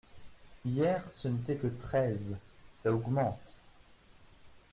Hier, 0.65 1.03
ce 1.13 1.27
n’était 1.27 1.57
que 1.57 1.67
treize… 1.67 2.35
ça 2.73 2.91
augmente… 2.91 3.61